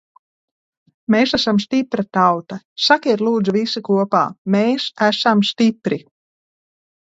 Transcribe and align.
Mēs 1.15 1.33
esam 1.37 1.59
stipra 1.65 2.05
tauta! 2.17 2.57
Sakiet, 2.85 3.21
lūdzu, 3.27 3.55
visi 3.59 3.83
kopā– 3.91 4.23
mēs 4.57 4.89
esam 5.11 5.45
stipri! 5.53 6.01